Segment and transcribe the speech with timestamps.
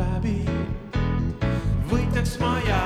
[0.00, 0.36] läbi.
[1.90, 2.79] võitleks ma jään.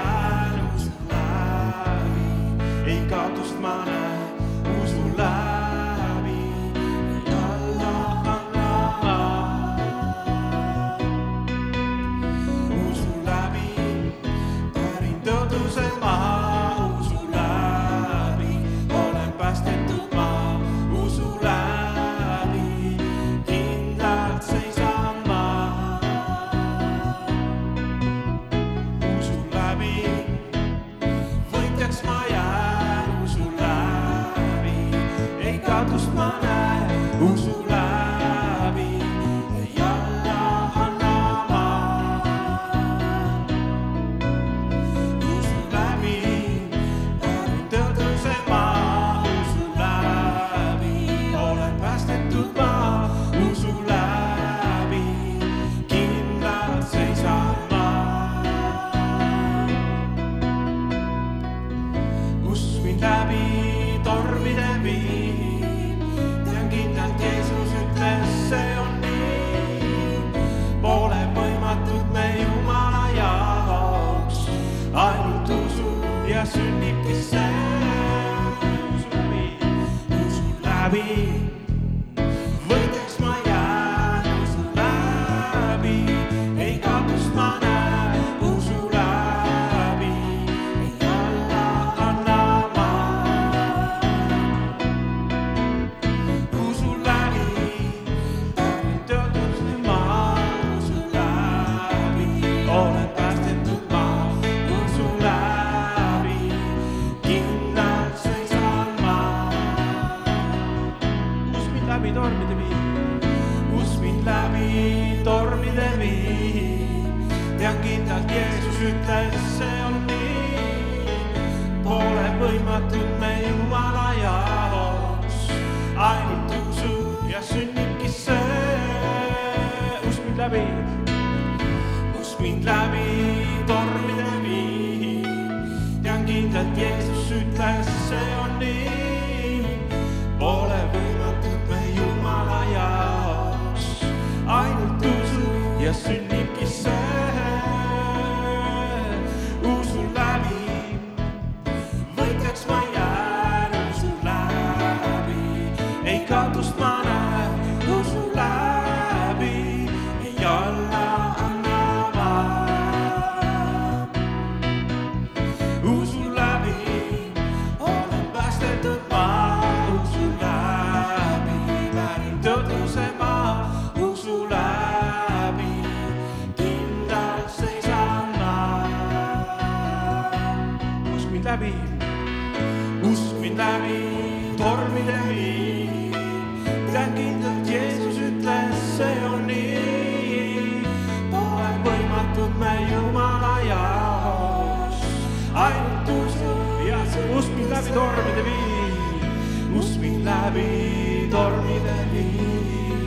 [197.75, 202.99] läbi tormide vii, must mind läbi tormide vii.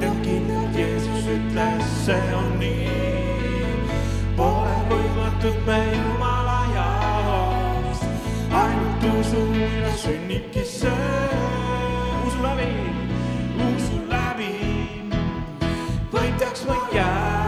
[0.00, 2.90] tean kindlalt, Jeesus ütles, see on nii.
[4.36, 8.04] Pole võimatut me Jumala jaoks,
[8.52, 10.92] ainult usu ja sünnibki see.
[12.26, 12.70] usu läbi,
[13.72, 14.54] usu läbi,
[16.12, 17.45] võitjaks ma jään.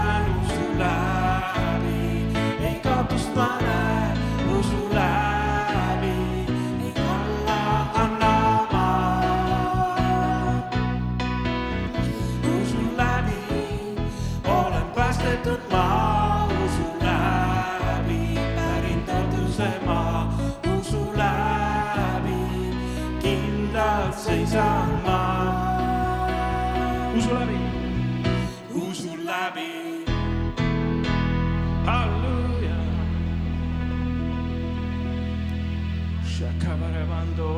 [36.38, 37.50] Shakabarabando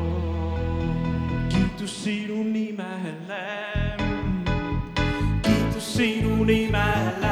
[1.49, 3.45] kiitus sinu nimele,
[5.43, 7.30] kiitus sinu nimele.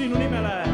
[0.00, 0.69] sinu nimele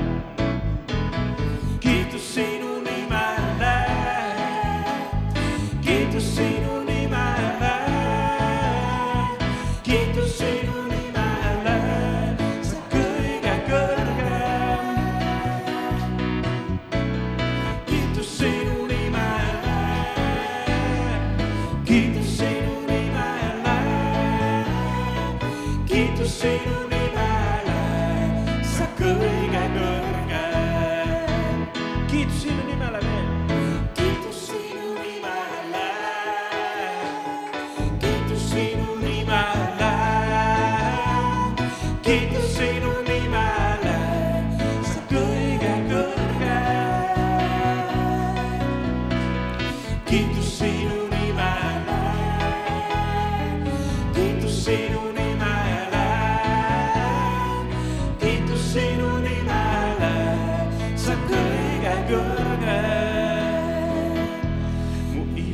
[32.07, 32.47] kõrgem.
[32.47, 32.56] kiitus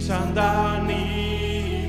[0.03, 1.87] mu isanda nimi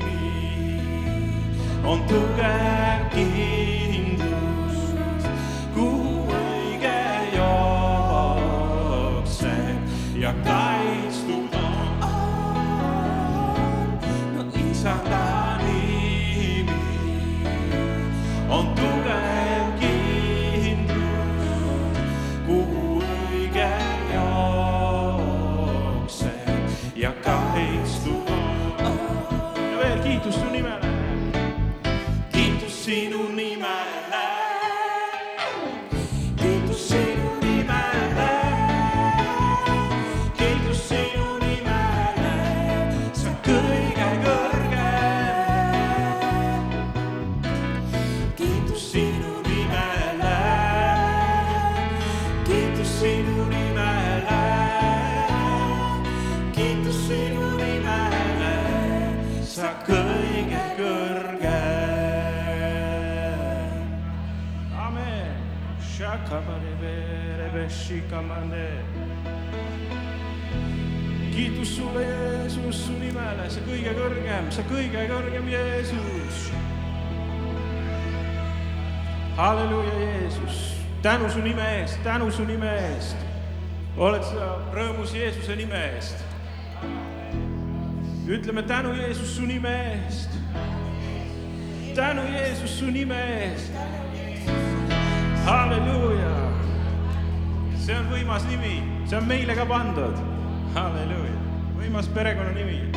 [1.84, 3.63] on tugev kindlus,
[30.04, 30.88] kiitus su nimele.
[32.32, 33.33] kiitus sinu nimele.
[71.34, 76.50] Kiitus sulle, Jeesus, su nimele, sa kõige kõrgem, sa kõige kõrgem Jeesus
[79.36, 83.16] halleluuja, Jeesus, tänu su nime eest, tänu su nime eest.
[83.96, 86.24] oled sa rõõmus Jeesuse nime eest?
[88.26, 90.30] ütleme tänu Jeesus su nime eest.
[91.94, 94.03] tänu Jeesus su nime eest.
[98.34, 100.16] Võimas nimi, see on meile ka pandud.
[100.74, 101.34] halleluuja,
[101.78, 102.90] võimas perekonnanimi.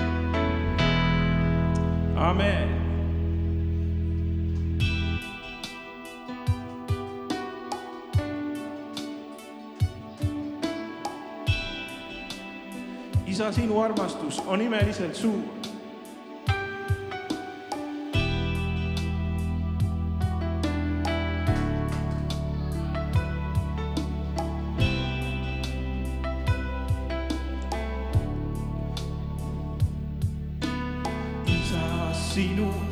[2.18, 2.74] amen
[13.28, 15.57] isa, sinu armastus on imeliselt suur.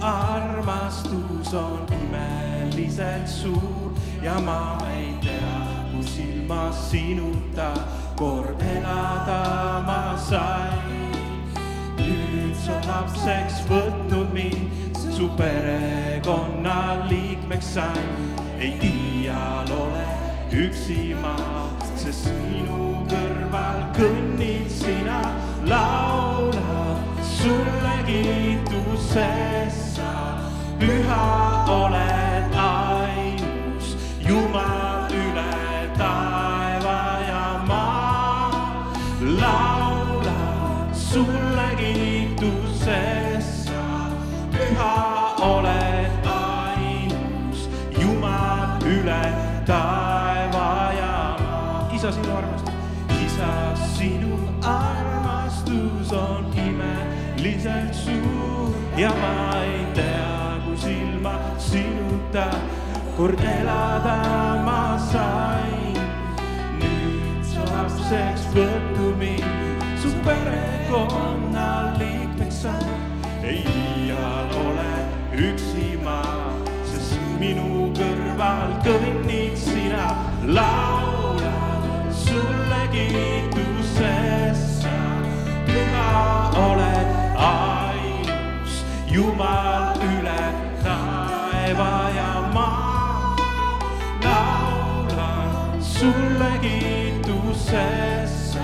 [0.02, 3.92] Armastus on imeliselt suur
[4.22, 5.58] ja ma ei tea,
[5.92, 7.74] kus ilma sinuta
[8.16, 11.14] kord elada ma sain.
[11.98, 18.36] nüüd sa lapseks võtnud mind, su perekonna liikmeks sain.
[18.60, 20.06] ei iial ole
[20.56, 21.36] üksi ma,
[22.00, 25.20] sest minu kõrval kõnnid sina,
[25.68, 26.96] laula
[27.36, 29.55] sulle kiitusest
[52.06, 52.74] isa, sinu armastus,
[53.26, 60.25] isa, sinu armastus on imeliselt suur ja ma ei tea,
[61.72, 62.48] sinuta
[63.18, 64.18] kord elada
[64.66, 65.98] ma sain.
[66.80, 71.70] nüüd sa lapseks võtnud mind, su perekonna
[72.00, 73.00] liikmeks sain.
[73.44, 74.92] ei iial ole
[75.48, 76.22] üksi ma,
[76.92, 80.08] sest minu kõrval kõnnid sina,
[80.58, 81.54] laula
[82.26, 84.96] sulle kiitusest sa,
[85.70, 86.10] püha
[86.68, 87.10] oled
[87.50, 88.82] ainus
[89.12, 89.96] Jumal
[97.66, 98.60] kiitusesse,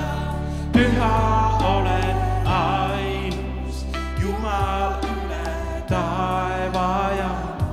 [0.73, 3.85] püha oled ainus,
[4.21, 7.31] Jumal üle taeva ja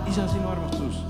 [0.09, 1.05] isa, sinu armastus.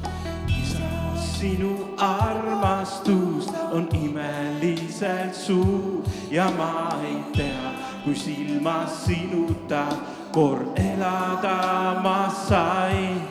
[0.49, 0.79] isa,
[1.17, 7.73] sinu armastus on imeliselt suur ja ma ei tea,
[8.05, 9.87] kui silmas sinuta
[10.33, 13.23] kord elada ma sain.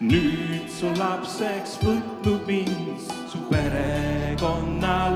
[0.00, 5.07] nüüd su lapseks võtnud mind, su perekonna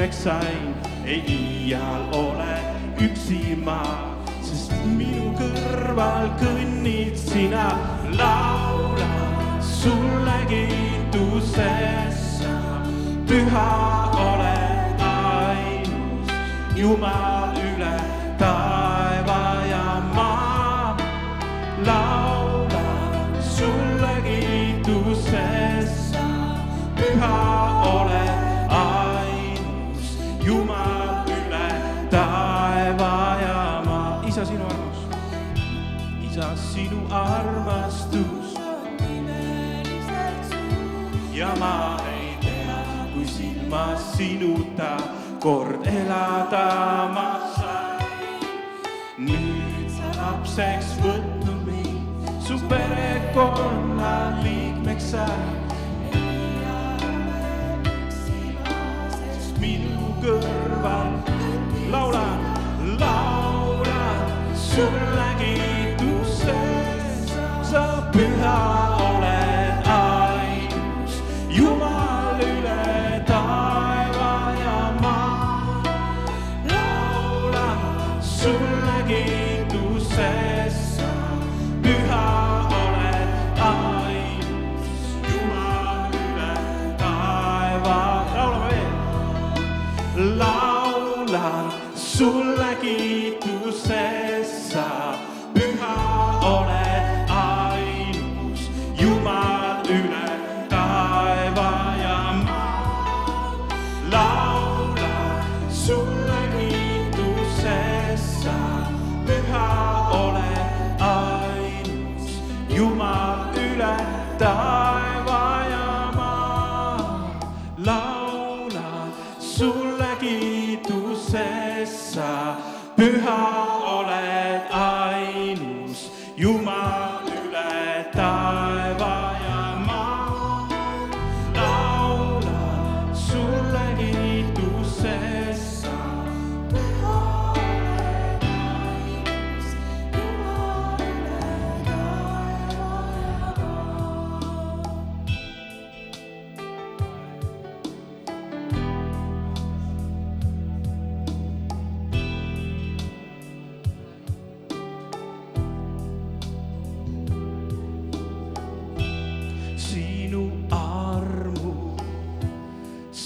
[0.00, 2.56] liikmeks sain, ei iial ole
[3.04, 3.82] üksi ma,
[4.40, 7.66] sest minu kõrval kõnnid sina,
[8.16, 9.10] laula
[9.60, 12.54] sulle kiitusesse,
[13.28, 13.68] püha
[14.24, 16.32] oled ainus,
[16.76, 17.96] Jumal üle
[18.40, 19.40] taeva
[36.80, 38.54] sinu armastus
[41.32, 44.96] ja ma ei tea, kui silmas sinuta
[45.40, 48.40] kord elada ma sain.
[49.28, 55.58] nüüd sa lapseks võtnud mind, su perekonna liikmeks sain.
[59.60, 61.12] minu kõrval
[61.92, 62.40] laulan,
[62.96, 65.30] laulan sulle
[96.40, 96.79] püha oled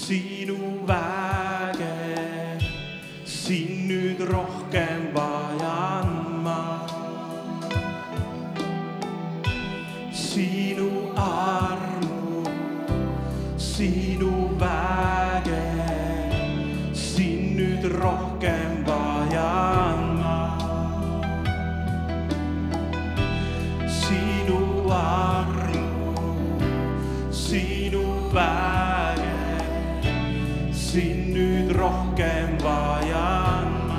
[0.05, 1.24] sinu väge,
[30.95, 33.94] siin nüüd rohkem vajan ma.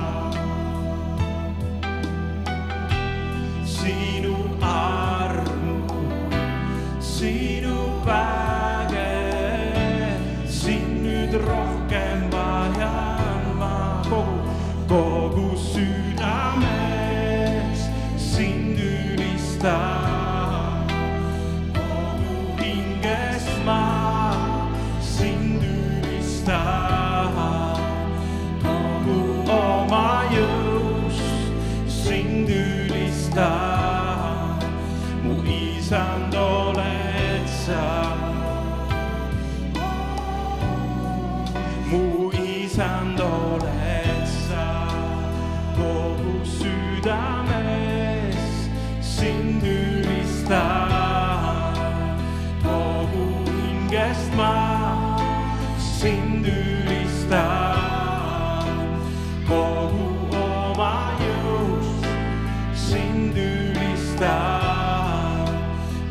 [62.86, 64.26] Sind ülistan.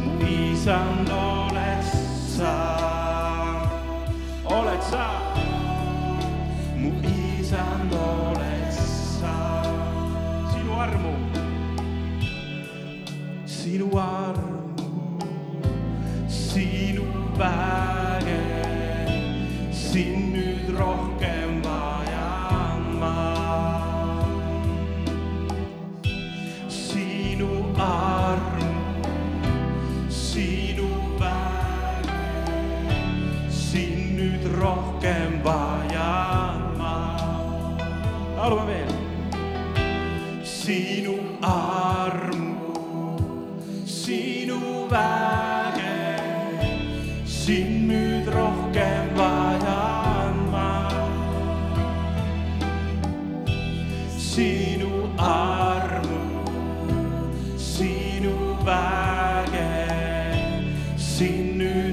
[0.04, 1.35] mu isand oled sa,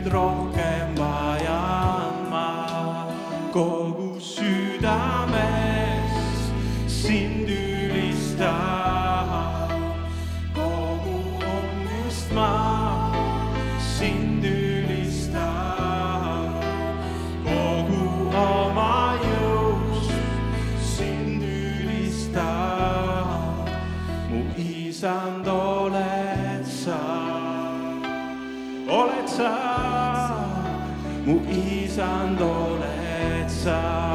[0.05, 0.92] sind
[33.65, 34.12] oled